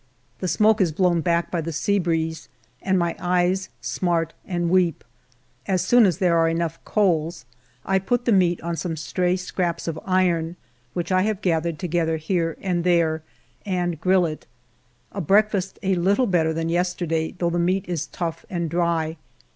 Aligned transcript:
The 0.39 0.47
smoke 0.47 0.81
is 0.81 0.91
blown 0.91 1.21
back 1.21 1.51
by 1.51 1.61
the 1.61 1.71
sea 1.71 1.99
breeze 1.99 2.49
and 2.81 2.97
my 2.97 3.15
eyes 3.19 3.69
smart 3.81 4.33
and 4.47 4.71
weep. 4.71 5.03
As 5.67 5.85
soon 5.85 6.07
as 6.07 6.17
there 6.17 6.39
are 6.39 6.49
enough 6.49 6.83
coals 6.83 7.45
I 7.85 7.99
put 7.99 8.25
the 8.25 8.31
meat 8.31 8.59
on 8.61 8.75
some 8.75 8.97
stray 8.97 9.35
scraps 9.35 9.87
of 9.87 9.99
iron 10.03 10.55
which 10.93 11.11
I 11.11 11.21
have 11.21 11.39
gathered 11.43 11.77
together 11.77 12.17
here 12.17 12.57
and 12.61 12.83
there, 12.83 13.21
and 13.63 14.01
grill 14.01 14.25
it. 14.25 14.47
I 15.11 15.19
breakfast 15.19 15.77
a 15.83 15.93
little 15.93 16.25
better 16.25 16.51
than 16.51 16.69
yesterday, 16.69 17.35
though 17.37 17.51
the 17.51 17.59
meat 17.59 17.85
is 17.87 18.07
tough 18.07 18.43
and 18.49 18.71
dry. 18.71 19.17